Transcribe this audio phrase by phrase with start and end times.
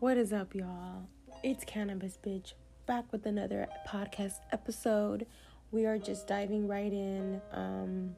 [0.00, 1.08] What is up, y'all?
[1.42, 2.52] It's Cannabis Bitch
[2.86, 5.26] back with another podcast episode.
[5.72, 7.40] We are just diving right in.
[7.52, 8.14] Um,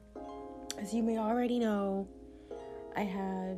[0.77, 2.07] as you may already know,
[2.95, 3.57] I have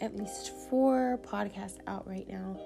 [0.00, 2.58] at least four podcasts out right now,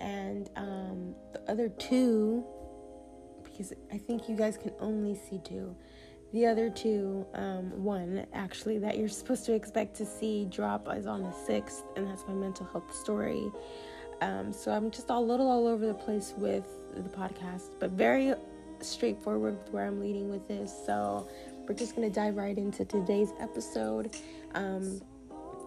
[0.00, 2.44] and um, the other two,
[3.44, 5.76] because I think you guys can only see two.
[6.32, 11.06] The other two, um, one actually that you're supposed to expect to see drop is
[11.06, 13.48] on the 6th, and that's my mental health story.
[14.22, 18.34] Um, so I'm just a little all over the place with the podcast, but very
[18.80, 20.72] straightforward with where I'm leading with this.
[20.86, 21.26] So
[21.66, 24.16] we're just gonna dive right into today's episode.
[24.54, 25.00] Um,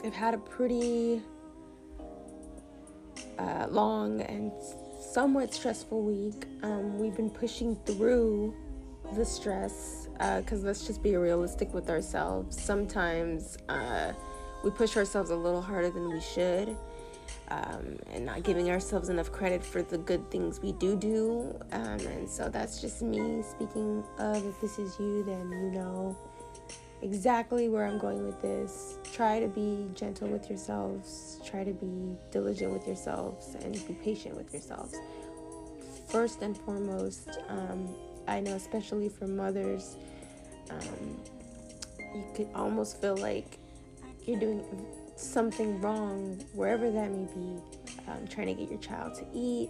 [0.06, 1.22] I've had a pretty
[3.38, 4.54] uh, long and
[5.02, 6.46] somewhat stressful week.
[6.64, 8.56] Um, we've been pushing through
[9.16, 12.58] the stress because uh, let's just be realistic with ourselves.
[12.62, 14.14] Sometimes uh,
[14.64, 16.78] we push ourselves a little harder than we should.
[17.50, 21.56] Um, and not giving ourselves enough credit for the good things we do do.
[21.72, 26.18] Um, and so that's just me speaking of if this is you, then you know
[27.02, 28.98] exactly where I'm going with this.
[29.14, 34.36] Try to be gentle with yourselves, try to be diligent with yourselves, and be patient
[34.36, 34.96] with yourselves.
[36.10, 37.96] First and foremost, um,
[38.28, 39.98] I know, especially for mothers,
[40.72, 41.22] um,
[42.16, 43.60] you could almost feel like
[44.26, 44.64] you're doing
[45.16, 47.62] something wrong, wherever that may be,
[48.08, 49.70] um, trying to get your child to eat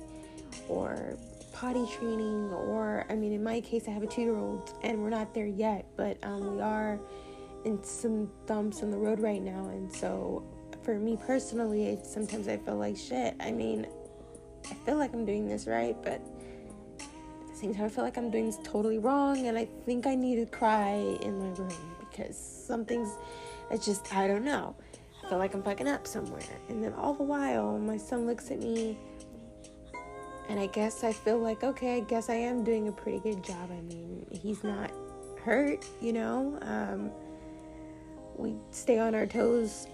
[0.67, 1.17] or
[1.53, 5.01] potty training, or I mean, in my case, I have a two year old and
[5.01, 6.99] we're not there yet, but um, we are
[7.63, 9.67] in some bumps in the road right now.
[9.69, 10.43] And so,
[10.83, 13.35] for me personally, it, sometimes I feel like shit.
[13.39, 13.87] I mean,
[14.69, 16.21] I feel like I'm doing this right, but
[16.99, 20.05] at the same time, I feel like I'm doing this totally wrong, and I think
[20.05, 23.09] I need to cry in my room because something's,
[23.71, 24.75] it's just, I don't know.
[25.29, 26.43] Feel like I'm fucking up somewhere.
[26.69, 28.97] And then all the while, my son looks at me,
[30.49, 33.43] and I guess I feel like, okay, I guess I am doing a pretty good
[33.43, 33.71] job.
[33.71, 34.91] I mean, he's not
[35.43, 36.59] hurt, you know?
[36.61, 37.11] Um,
[38.37, 39.87] we stay on our toes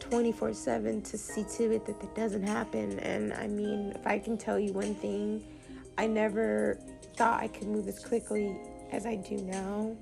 [0.00, 2.98] 24 7 to see to it that that doesn't happen.
[2.98, 5.42] And I mean, if I can tell you one thing,
[5.96, 6.78] I never
[7.16, 8.56] thought I could move as quickly
[8.92, 9.96] as I do now.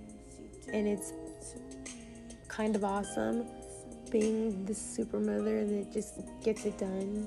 [0.73, 1.13] And it's
[2.49, 3.47] kind of awesome
[4.13, 7.27] being the super mother that just gets it done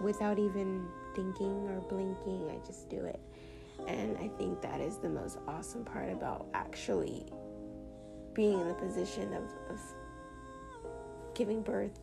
[0.00, 0.84] without even
[1.14, 2.50] thinking or blinking.
[2.50, 3.20] I just do it.
[3.86, 7.24] And I think that is the most awesome part about actually
[8.34, 9.80] being in the position of, of
[11.34, 11.98] giving birth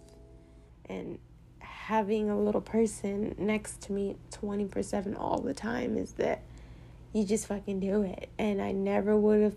[0.86, 1.20] and
[1.60, 6.42] having a little person next to me 24 7 all the time is that
[7.12, 8.30] you just fucking do it.
[8.40, 9.56] And I never would have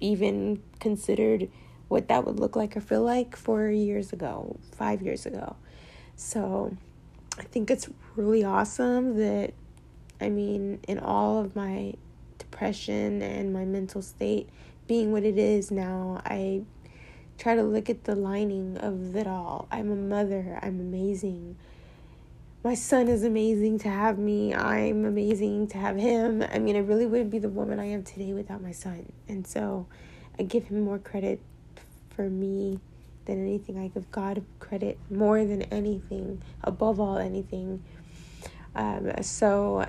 [0.00, 1.50] even considered
[1.88, 5.56] what that would look like or feel like four years ago, five years ago.
[6.16, 6.76] So
[7.38, 9.54] I think it's really awesome that,
[10.20, 11.94] I mean, in all of my
[12.38, 14.48] depression and my mental state
[14.86, 16.62] being what it is now, I
[17.38, 19.68] try to look at the lining of it all.
[19.70, 21.56] I'm a mother, I'm amazing.
[22.64, 24.52] My son is amazing to have me.
[24.52, 26.42] I'm amazing to have him.
[26.52, 29.12] I mean, I really wouldn't be the woman I am today without my son.
[29.28, 29.86] And so
[30.38, 31.40] I give him more credit
[32.18, 32.80] for me
[33.26, 33.78] than anything.
[33.78, 37.84] I give God credit more than anything, above all anything.
[38.74, 39.86] Um, so,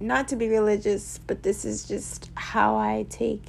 [0.00, 3.44] not to be religious, but this is just how I take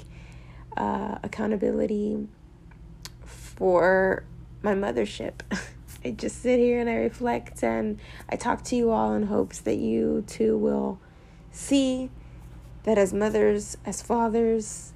[0.78, 2.28] uh, accountability
[3.25, 4.25] for
[4.62, 5.41] my mothership.
[6.06, 8.00] I just sit here and I reflect and
[8.30, 11.00] I talk to you all in hopes that you too will
[11.50, 12.12] see
[12.84, 14.94] that as mothers, as fathers,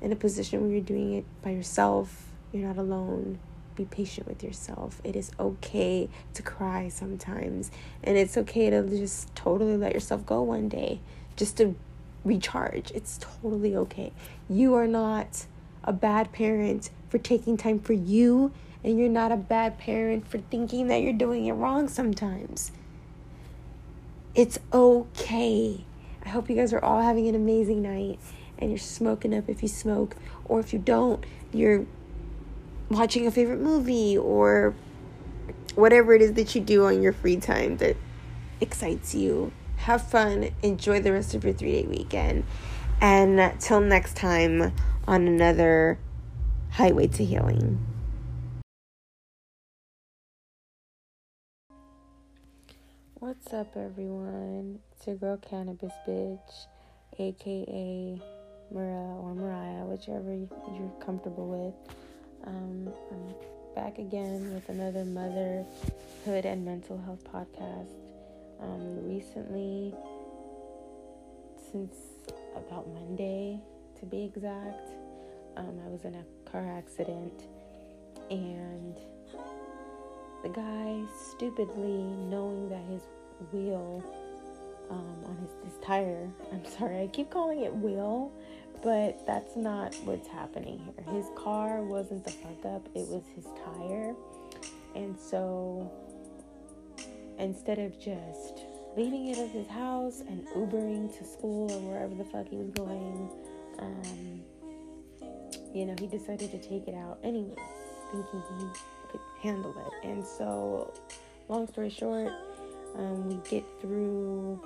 [0.00, 3.38] in a position where you're doing it by yourself, you're not alone.
[3.74, 5.00] Be patient with yourself.
[5.04, 7.70] It is okay to cry sometimes,
[8.02, 11.00] and it's okay to just totally let yourself go one day
[11.36, 11.74] just to
[12.24, 12.90] recharge.
[12.92, 14.12] It's totally okay.
[14.48, 15.46] You are not
[15.84, 18.52] a bad parent for taking time for you,
[18.82, 22.72] and you're not a bad parent for thinking that you're doing it wrong sometimes.
[24.34, 25.84] It's okay.
[26.24, 28.18] I hope you guys are all having an amazing night
[28.58, 31.86] and you're smoking up if you smoke, or if you don't, you're
[32.90, 34.74] watching a favorite movie or
[35.74, 37.96] whatever it is that you do on your free time that
[38.60, 39.52] excites you.
[39.78, 42.44] Have fun, enjoy the rest of your three day weekend,
[43.00, 44.72] and till next time
[45.06, 45.98] on another
[46.70, 47.84] highway to healing.
[53.18, 54.78] What's up, everyone?
[54.92, 56.66] It's your girl, Cannabis Bitch,
[57.18, 58.20] aka
[58.70, 61.96] Mariah or Mariah, whichever you're comfortable with.
[62.44, 63.34] Um, I'm
[63.74, 67.94] back again with another motherhood and mental health podcast.
[68.60, 69.94] Um, recently,
[71.72, 71.96] since
[72.56, 73.60] about Monday
[74.00, 74.90] to be exact,
[75.56, 77.42] um, I was in a car accident
[78.30, 78.96] and
[80.42, 83.02] the guy stupidly knowing that his
[83.52, 84.02] wheel
[84.90, 88.32] um, on his, his tire i'm sorry i keep calling it wheel
[88.82, 91.14] but that's not what's happening here.
[91.14, 94.14] His car wasn't the fuck up, it was his tire.
[94.94, 95.90] And so
[97.38, 98.64] instead of just
[98.96, 102.70] leaving it at his house and Ubering to school or wherever the fuck he was
[102.70, 103.30] going,
[103.78, 104.42] um,
[105.74, 107.54] you know, he decided to take it out anyway,
[108.10, 108.66] thinking he
[109.10, 110.08] could handle it.
[110.08, 110.94] And so,
[111.48, 112.32] long story short,
[112.96, 114.64] um, we get through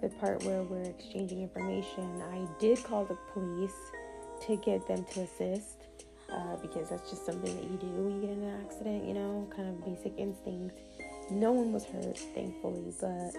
[0.00, 3.72] the part where we're exchanging information, I did call the police
[4.46, 5.84] to get them to assist
[6.30, 9.14] uh, because that's just something that you do when you get in an accident, you
[9.14, 10.76] know, kind of basic instinct.
[11.30, 13.34] No one was hurt, thankfully, but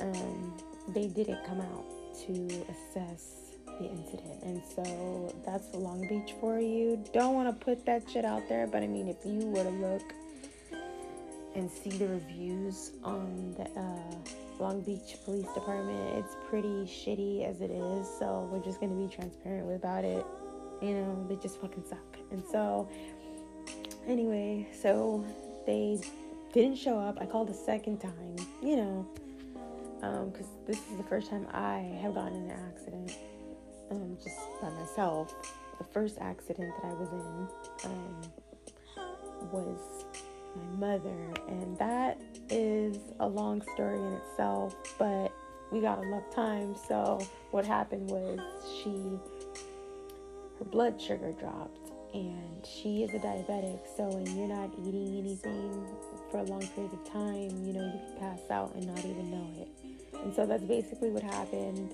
[0.00, 0.54] um,
[0.88, 1.84] they didn't come out
[2.26, 4.42] to assess the incident.
[4.42, 7.02] And so that's Long Beach for you.
[7.12, 9.70] Don't want to put that shit out there, but I mean, if you were to
[9.70, 10.12] look
[11.54, 16.16] and see the reviews on the uh, Long Beach Police Department.
[16.16, 20.24] It's pretty shitty as it is, so we're just gonna be transparent about it.
[20.82, 22.18] You know, they just fucking suck.
[22.30, 22.88] And so,
[24.06, 25.24] anyway, so
[25.66, 26.00] they
[26.52, 27.18] didn't show up.
[27.20, 29.06] I called a second time, you know,
[30.00, 33.16] because um, this is the first time I have gotten in an accident
[33.90, 35.34] um, just by myself.
[35.78, 38.20] The first accident that I was in um,
[39.52, 40.04] was
[40.56, 45.32] my mother, and that is a long story in itself, but
[45.70, 46.74] we got enough time.
[46.88, 48.38] So, what happened was
[48.82, 49.18] she,
[50.58, 53.80] her blood sugar dropped, and she is a diabetic.
[53.96, 55.86] So, when you're not eating anything
[56.30, 59.30] for a long period of time, you know, you can pass out and not even
[59.30, 59.68] know it.
[60.22, 61.92] And so, that's basically what happened.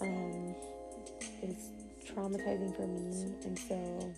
[0.00, 0.54] Um,
[1.42, 1.68] it's
[2.06, 4.12] traumatizing for me, and so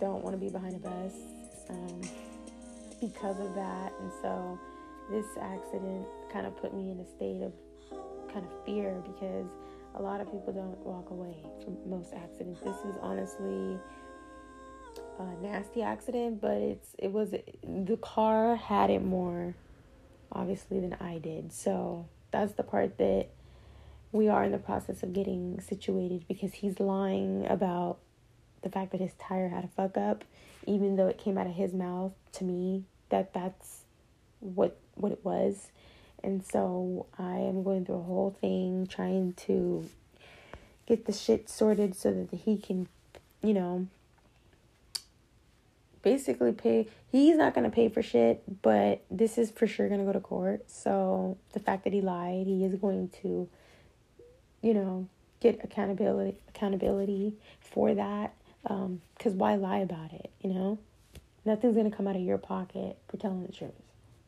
[0.00, 1.12] don't want to be behind a bus
[1.70, 2.00] um,
[3.00, 3.92] because of that.
[4.00, 4.58] And so
[5.10, 7.52] this accident kind of put me in a state of
[8.32, 9.46] kind of fear because
[9.94, 12.60] a lot of people don't walk away from most accidents.
[12.60, 13.78] This is honestly
[15.18, 19.54] a nasty accident, but it's it was the car had it more
[20.30, 21.52] obviously than I did.
[21.52, 23.28] So that's the part that
[24.12, 27.98] we are in the process of getting situated because he's lying about
[28.62, 30.24] the fact that his tire had a fuck up,
[30.66, 33.82] even though it came out of his mouth to me that that's
[34.40, 35.70] what what it was.
[36.22, 39.88] And so I am going through a whole thing trying to
[40.86, 42.88] get the shit sorted so that he can,
[43.42, 43.86] you know,
[46.02, 46.88] basically pay.
[47.10, 50.12] He's not going to pay for shit, but this is for sure going to go
[50.12, 50.68] to court.
[50.70, 53.48] So the fact that he lied, he is going to,
[54.60, 55.08] you know,
[55.40, 60.78] get accountability accountability for that because um, why lie about it, you know?
[61.44, 63.70] Nothing's going to come out of your pocket for telling the truth.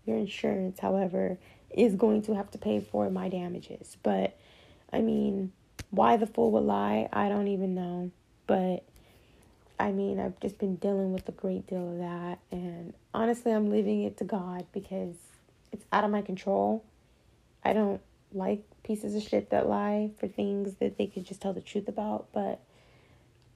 [0.06, 1.38] Your insurance, however,
[1.70, 3.96] is going to have to pay for my damages.
[4.02, 4.38] But,
[4.92, 5.52] I mean,
[5.90, 8.10] why the fool would lie, I don't even know.
[8.46, 8.84] But,
[9.78, 12.38] I mean, I've just been dealing with a great deal of that.
[12.50, 15.16] And honestly, I'm leaving it to God because
[15.72, 16.84] it's out of my control.
[17.62, 18.00] I don't
[18.32, 21.88] like pieces of shit that lie for things that they could just tell the truth
[21.88, 22.28] about.
[22.32, 22.60] But,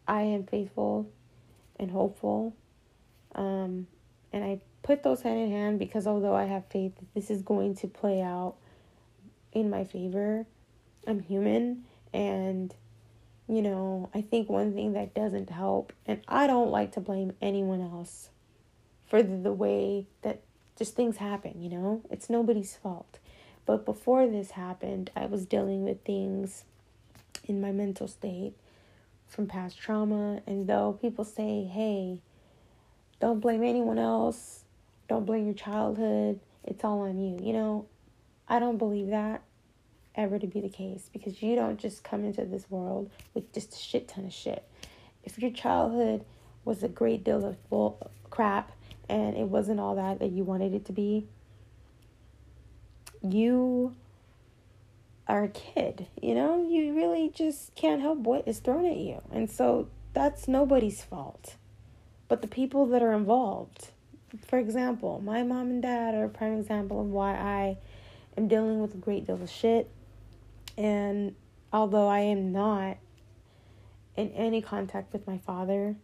[0.06, 1.08] I am faithful
[1.78, 2.54] and hopeful.
[3.34, 3.86] Um,
[4.32, 7.42] and I put those hand in hand because although I have faith that this is
[7.42, 8.54] going to play out
[9.52, 10.46] in my favor,
[11.06, 11.84] I'm human.
[12.12, 12.74] And,
[13.48, 17.32] you know, I think one thing that doesn't help, and I don't like to blame
[17.40, 18.30] anyone else
[19.06, 20.40] for the way that
[20.76, 22.02] just things happen, you know?
[22.10, 23.18] It's nobody's fault.
[23.66, 26.64] But before this happened, I was dealing with things
[27.46, 28.54] in my mental state
[29.34, 30.40] from past trauma.
[30.46, 32.20] And though people say, hey,
[33.20, 34.64] don't blame anyone else,
[35.08, 37.38] don't blame your childhood, it's all on you.
[37.44, 37.86] You know,
[38.48, 39.42] I don't believe that
[40.14, 43.74] ever to be the case because you don't just come into this world with just
[43.74, 44.64] a shit ton of shit.
[45.24, 46.24] If your childhood
[46.64, 48.72] was a great deal of bull crap
[49.08, 51.26] and it wasn't all that that you wanted it to be,
[53.22, 53.94] you
[55.26, 59.22] are a kid, you know, you really just can't help what is thrown at you.
[59.32, 61.56] And so that's nobody's fault.
[62.28, 63.88] But the people that are involved.
[64.46, 67.76] For example, my mom and dad are a prime example of why I
[68.36, 69.88] am dealing with a great deal of shit.
[70.76, 71.36] And
[71.72, 72.98] although I am not
[74.16, 75.96] in any contact with my father,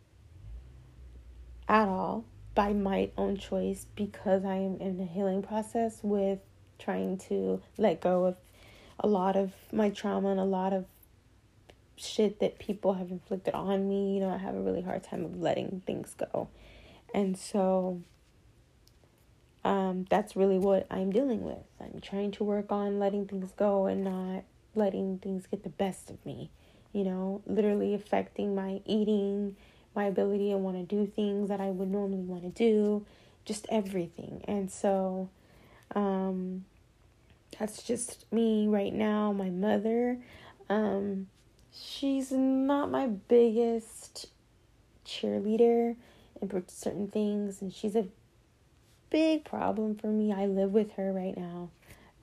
[1.70, 2.24] at all
[2.54, 6.40] by my own choice because I am in a healing process with
[6.80, 8.36] trying to let go of
[9.00, 10.84] a lot of my trauma and a lot of
[11.96, 14.14] shit that people have inflicted on me.
[14.14, 16.48] You know, I have a really hard time of letting things go.
[17.12, 18.02] And so
[19.64, 21.64] um, that's really what I'm dealing with.
[21.80, 26.10] I'm trying to work on letting things go and not letting things get the best
[26.10, 26.50] of me.
[26.92, 29.56] You know, literally affecting my eating,
[29.94, 33.06] my ability to want to do things that I would normally want to do,
[33.44, 34.44] just everything.
[34.46, 35.28] And so,
[35.94, 36.64] um,
[37.58, 39.32] that's just me right now.
[39.32, 40.18] My mother,
[40.68, 41.26] um,
[41.72, 44.26] she's not my biggest
[45.04, 45.96] cheerleader
[46.40, 48.06] in certain things, and she's a
[49.10, 50.32] big problem for me.
[50.32, 51.70] I live with her right now.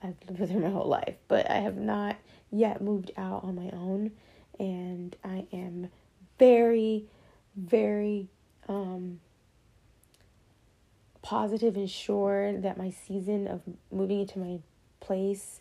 [0.02, 2.16] I've lived with her my whole life, but I have not
[2.50, 4.12] yet moved out on my own,
[4.58, 5.90] and I am
[6.38, 7.04] very,
[7.56, 8.28] very
[8.68, 9.20] um,
[11.22, 14.60] positive and sure that my season of moving into my
[15.00, 15.60] place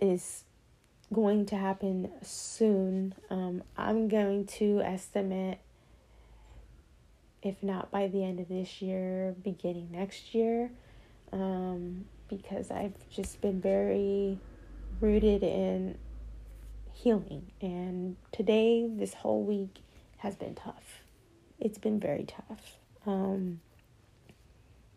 [0.00, 0.44] is
[1.12, 3.14] going to happen soon.
[3.30, 5.58] Um, I'm going to estimate,
[7.42, 10.70] if not by the end of this year, beginning next year,
[11.32, 14.38] um, because I've just been very
[15.00, 15.98] rooted in
[16.92, 17.50] healing.
[17.60, 19.80] And today, this whole week,
[20.24, 21.02] has been tough.
[21.60, 22.78] It's been very tough.
[23.06, 23.60] Um,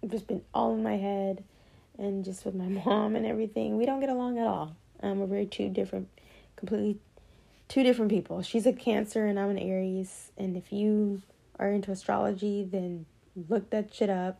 [0.02, 1.44] it's just been all in my head
[1.98, 3.78] and just with my mom and everything.
[3.78, 4.76] We don't get along at all.
[5.02, 6.08] Um, we're very two different,
[6.56, 7.00] completely
[7.68, 8.42] two different people.
[8.42, 10.32] She's a Cancer and I'm an Aries.
[10.38, 11.22] And if you
[11.60, 13.06] are into astrology, then
[13.50, 14.40] look that shit up.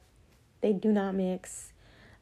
[0.62, 1.74] They do not mix.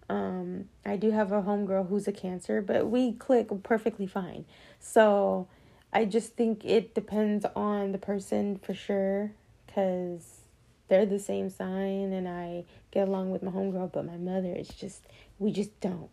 [0.10, 4.46] Um, I do have a homegirl who's a Cancer, but we click perfectly fine.
[4.80, 5.48] So
[5.92, 9.32] I just think it depends on the person for sure,
[9.65, 10.42] because
[10.88, 14.68] they're the same sign and I get along with my homegirl, but my mother is
[14.68, 15.04] just
[15.39, 16.10] we just don't.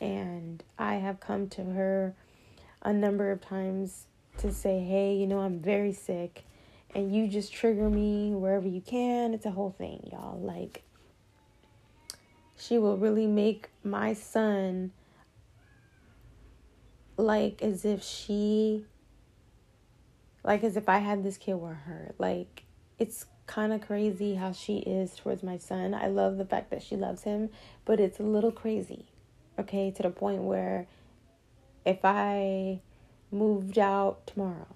[0.00, 2.14] And I have come to her
[2.82, 4.06] a number of times
[4.38, 6.44] to say, hey, you know, I'm very sick.
[6.94, 9.32] And you just trigger me wherever you can.
[9.32, 10.38] It's a whole thing, y'all.
[10.38, 10.82] Like,
[12.56, 14.92] she will really make my son
[17.16, 18.84] like as if she,
[20.44, 22.14] like as if I had this kid were her.
[22.18, 22.64] Like,
[22.98, 25.94] it's kind of crazy how she is towards my son.
[25.94, 27.50] I love the fact that she loves him,
[27.84, 29.06] but it's a little crazy.
[29.58, 30.86] Okay, to the point where
[31.84, 32.80] if I
[33.30, 34.74] moved out tomorrow,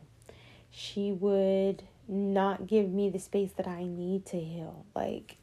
[0.70, 4.84] she would not give me the space that I need to heal.
[4.94, 5.36] Like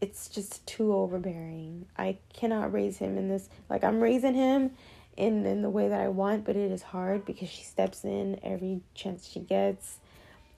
[0.00, 1.86] it's just too overbearing.
[1.96, 4.72] I cannot raise him in this like I'm raising him
[5.16, 8.38] in in the way that I want, but it is hard because she steps in
[8.42, 9.98] every chance she gets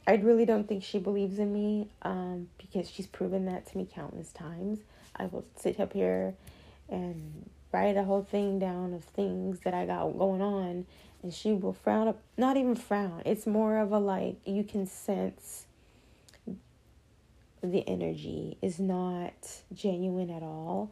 [0.07, 3.89] I really don't think she believes in me um, because she's proven that to me
[3.93, 4.81] countless times.
[5.17, 6.35] I will sit up here
[6.89, 10.87] and write a whole thing down of things that I got going on,
[11.23, 13.23] and she will frown up, not even frown.
[13.25, 15.67] It's more of a like, you can sense
[17.63, 19.33] the energy is not
[19.73, 20.91] genuine at all.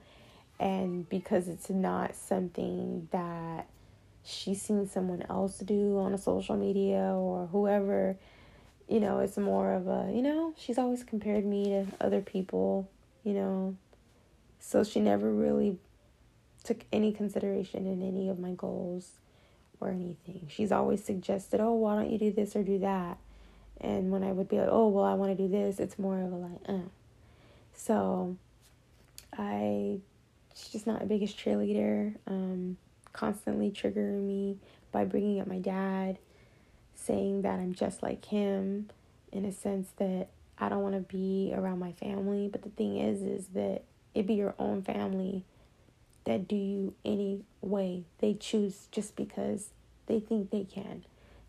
[0.59, 3.67] And because it's not something that
[4.25, 8.17] she's seen someone else do on a social media or whoever
[8.89, 12.89] you know, it's more of a, you know, she's always compared me to other people,
[13.25, 13.77] you know.
[14.61, 15.79] So she never really
[16.65, 19.13] took any consideration in any of my goals
[19.81, 20.47] or anything.
[20.49, 23.19] She's always suggested, oh, why don't you do this or do that?
[23.81, 26.21] And when I would be like, oh, well, I want to do this, it's more
[26.21, 26.89] of a like, uh.
[27.75, 28.37] So
[29.37, 29.99] I,
[30.55, 32.77] she's just not my biggest cheerleader, um,
[33.13, 34.59] constantly triggering me
[34.93, 36.19] by bringing up my dad
[37.05, 38.91] saying that I'm just like him
[39.31, 40.29] in a sense that
[40.59, 42.49] I don't want to be around my family.
[42.51, 43.83] But the thing is, is that
[44.15, 45.45] it be your own family
[46.25, 49.71] that do you any way they choose just because
[50.07, 51.05] they think they can.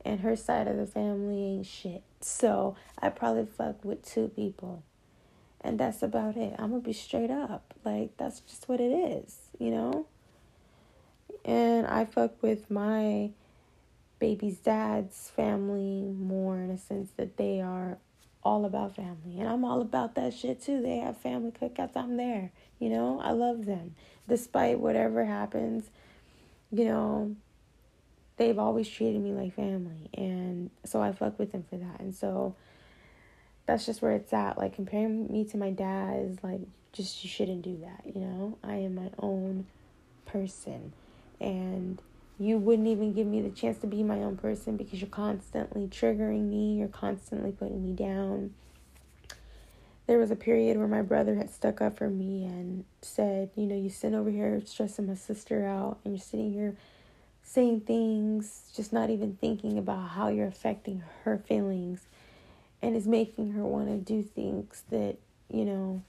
[0.06, 2.04] And her side of the family ain't shit.
[2.22, 4.84] So I probably fuck with two people.
[5.62, 6.56] And that's about it.
[6.58, 7.74] I'm gonna be straight up.
[7.86, 10.08] Like that's just what it is, you know?
[11.46, 13.32] And I fuck with my
[14.20, 17.98] baby's dad's family more in a sense that they are
[18.44, 19.40] all about family.
[19.40, 20.82] And I'm all about that shit too.
[20.82, 21.96] They have family cookouts.
[21.96, 22.52] I'm there.
[22.80, 23.96] You know, I love them.
[24.28, 25.90] Despite whatever happens,
[26.72, 27.36] you know,
[28.38, 30.10] they've always treated me like family.
[30.14, 32.00] And so I fuck with them for that.
[32.00, 32.56] And so
[33.66, 34.58] that's just where it's at.
[34.58, 38.58] Like comparing me to my dad is like just you shouldn't do that, you know?
[38.64, 39.66] I am my own
[40.26, 40.94] person.
[41.40, 42.02] And
[42.40, 45.88] you wouldn't even give me the chance to be my own person because you're constantly
[45.88, 48.54] triggering me, you're constantly putting me down.
[50.08, 53.66] there was a period where my brother had stuck up for me and said, you
[53.66, 56.76] know, you sit over here stressing my sister out and you're sitting here
[57.44, 62.08] saying things, just not even thinking about how you're affecting her feelings
[62.82, 65.18] and is making her want to do things that,
[65.50, 66.02] you know,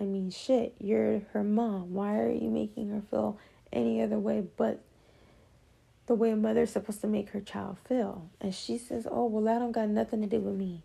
[0.00, 1.94] I mean, shit, you're her mom.
[1.94, 3.38] Why are you making her feel
[3.72, 4.82] any other way but
[6.06, 8.28] the way a mother's supposed to make her child feel?
[8.40, 10.82] And she says, oh, well, that don't got nothing to do with me.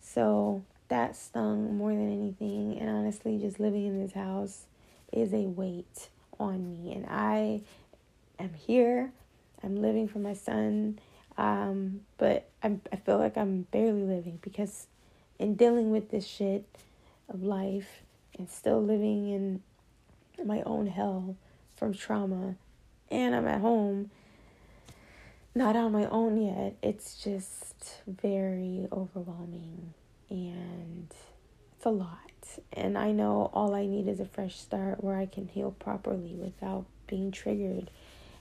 [0.00, 2.78] So that stung more than anything.
[2.78, 4.66] And honestly, just living in this house
[5.12, 6.08] is a weight
[6.38, 6.92] on me.
[6.92, 7.62] And I
[8.38, 9.12] am here.
[9.62, 10.98] I'm living for my son.
[11.38, 14.86] Um, but I'm, I feel like I'm barely living because
[15.38, 16.64] in dealing with this shit
[17.28, 18.02] of life
[18.38, 19.62] and still living in
[20.44, 21.36] my own hell
[21.74, 22.54] from trauma
[23.12, 24.10] and I'm at home
[25.54, 26.76] not on my own yet.
[26.82, 29.92] It's just very overwhelming
[30.30, 31.12] and
[31.76, 32.18] it's a lot.
[32.72, 36.34] And I know all I need is a fresh start where I can heal properly
[36.34, 37.90] without being triggered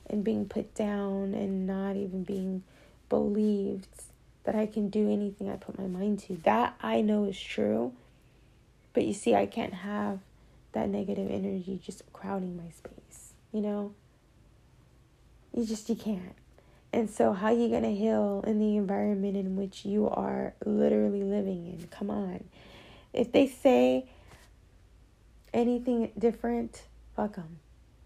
[0.09, 2.63] and being put down and not even being
[3.09, 3.87] believed
[4.43, 6.37] that I can do anything I put my mind to.
[6.43, 7.93] That I know is true.
[8.93, 10.19] But you see, I can't have
[10.73, 13.93] that negative energy just crowding my space, you know?
[15.53, 16.36] You just you can't.
[16.93, 21.24] And so, how you going to heal in the environment in which you are literally
[21.24, 21.88] living in?
[21.88, 22.43] Come on.
[23.13, 24.10] If they say
[25.53, 26.84] anything different,
[27.15, 27.60] fuck them.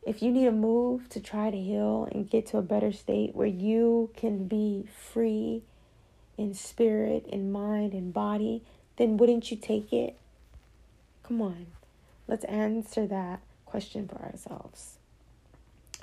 [0.05, 3.35] If you need a move to try to heal and get to a better state
[3.35, 5.63] where you can be free
[6.37, 8.63] in spirit, in mind, in body,
[8.97, 10.15] then wouldn't you take it?
[11.23, 11.67] Come on.
[12.27, 14.97] Let's answer that question for ourselves.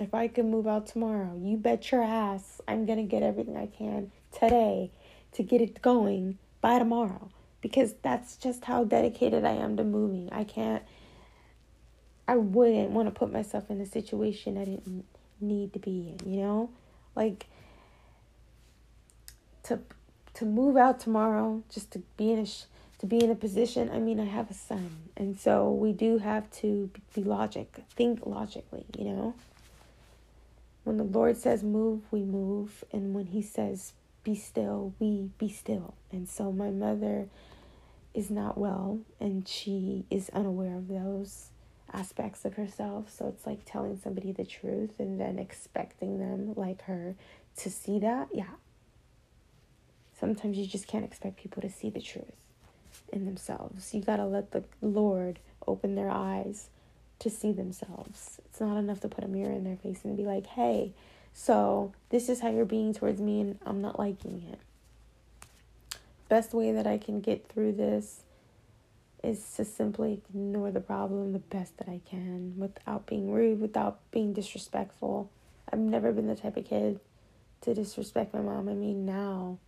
[0.03, 3.57] If I can move out tomorrow, you bet your ass I'm going to get everything
[3.57, 4.91] I can today
[5.33, 7.31] to get it going by tomorrow
[7.61, 10.29] because that's just how dedicated I am to moving.
[10.33, 10.83] I can't,
[12.27, 15.05] I wouldn't want to put myself in a situation I didn't
[15.41, 16.71] need to be in, you know?
[17.15, 17.47] Like,
[19.65, 19.81] to
[20.35, 22.65] to move out tomorrow just to be in a sh-
[22.99, 26.19] to be in a position i mean i have a son and so we do
[26.19, 29.35] have to be logic think logically you know
[30.85, 32.85] when the Lord says move, we move.
[32.92, 33.92] And when He says
[34.25, 35.95] be still, we be still.
[36.11, 37.29] And so my mother
[38.14, 41.49] is not well and she is unaware of those
[41.92, 43.11] aspects of herself.
[43.11, 47.14] So it's like telling somebody the truth and then expecting them, like her,
[47.59, 48.29] to see that.
[48.33, 48.45] Yeah.
[50.18, 52.37] Sometimes you just can't expect people to see the truth
[53.12, 53.92] in themselves.
[53.92, 56.68] You got to let the Lord open their eyes
[57.23, 58.41] to see themselves.
[58.45, 60.93] It's not enough to put a mirror in their face and be like, hey,
[61.33, 64.59] so this is how you're being towards me and I'm not liking it.
[66.29, 68.23] Best way that I can get through this
[69.23, 73.99] is to simply ignore the problem the best that I can without being rude, without
[74.11, 75.31] being disrespectful.
[75.73, 76.99] I've never been the type of kid
[77.61, 78.69] to disrespect my mom.
[78.69, 79.59] I mean, now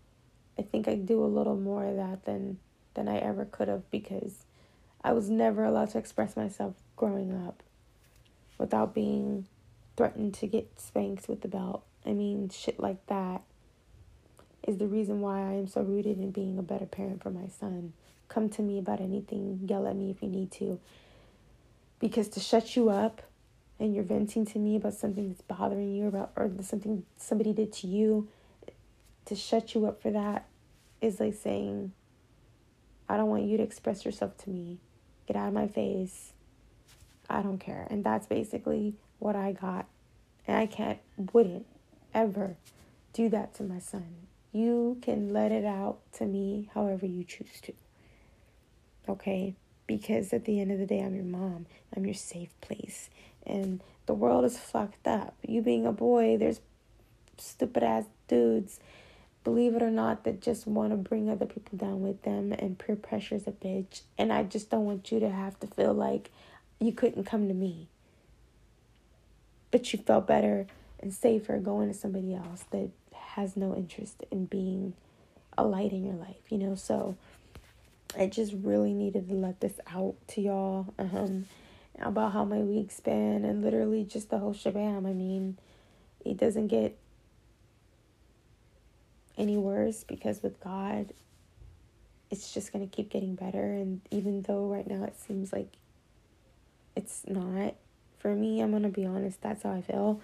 [0.58, 2.58] I think I do a little more of that than
[2.94, 4.44] than I ever could have because
[5.04, 7.62] I was never allowed to express myself growing up
[8.56, 9.46] without being
[9.96, 11.84] threatened to get spanked with the belt.
[12.06, 13.42] I mean, shit like that
[14.66, 17.48] is the reason why I am so rooted in being a better parent for my
[17.48, 17.92] son.
[18.28, 20.80] Come to me about anything, yell at me if you need to.
[22.00, 23.22] Because to shut you up
[23.78, 27.74] and you're venting to me about something that's bothering you about or something somebody did
[27.74, 28.28] to you,
[29.26, 30.46] to shut you up for that
[31.02, 31.92] is like saying,
[33.06, 34.78] I don't want you to express yourself to me.
[35.26, 36.32] Get out of my face.
[37.28, 37.86] I don't care.
[37.90, 39.86] And that's basically what I got.
[40.46, 40.98] And I can't,
[41.32, 41.66] wouldn't
[42.12, 42.56] ever
[43.12, 44.26] do that to my son.
[44.52, 47.72] You can let it out to me however you choose to.
[49.08, 49.54] Okay?
[49.86, 51.66] Because at the end of the day, I'm your mom.
[51.96, 53.10] I'm your safe place.
[53.46, 55.34] And the world is fucked up.
[55.46, 56.60] You being a boy, there's
[57.38, 58.80] stupid ass dudes,
[59.44, 62.52] believe it or not, that just want to bring other people down with them.
[62.52, 64.00] And peer pressure is a bitch.
[64.18, 66.30] And I just don't want you to have to feel like
[66.80, 67.88] you couldn't come to me.
[69.70, 70.66] But you felt better
[71.00, 74.94] and safer going to somebody else that has no interest in being
[75.58, 76.74] a light in your life, you know?
[76.74, 77.16] So
[78.18, 81.46] I just really needed to let this out to y'all um,
[82.00, 85.06] about how my week's been and literally just the whole shabam.
[85.06, 85.58] I mean,
[86.24, 86.96] it doesn't get
[89.36, 91.12] any worse because with God,
[92.30, 93.62] it's just going to keep getting better.
[93.62, 95.68] And even though right now it seems like
[96.96, 97.74] it's not
[98.18, 98.60] for me.
[98.60, 100.20] I'm gonna be honest, that's how I feel.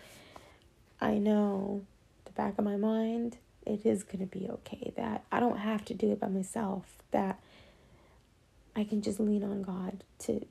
[1.01, 1.83] I know
[2.25, 4.93] the back of my mind, it is gonna be okay.
[4.97, 6.85] That I don't have to do it by myself.
[7.11, 7.41] That
[8.75, 10.47] I can just lean on God to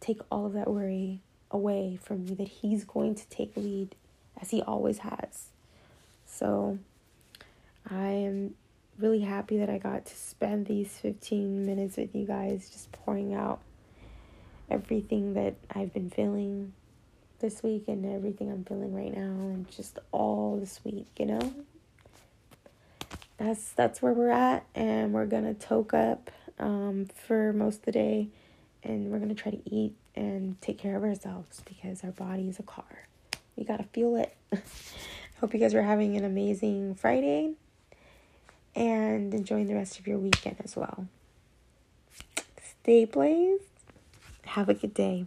[0.00, 3.94] take all of that worry away from me, that He's going to take lead
[4.40, 5.50] as He always has.
[6.26, 6.78] So
[7.90, 8.54] I am
[8.98, 13.34] really happy that I got to spend these 15 minutes with you guys, just pouring
[13.34, 13.60] out
[14.70, 16.74] everything that I've been feeling
[17.38, 21.54] this week and everything I'm feeling right now and just all this week, you know?
[23.38, 27.92] That's that's where we're at and we're gonna toke up um, for most of the
[27.92, 28.28] day
[28.82, 32.58] and we're gonna try to eat and take care of ourselves because our body is
[32.58, 33.06] a car.
[33.56, 34.36] We gotta fuel it.
[35.40, 37.54] Hope you guys are having an amazing Friday
[38.78, 41.08] and enjoying the rest of your weekend as well.
[42.82, 43.64] Stay blazed.
[44.44, 45.26] Have a good day.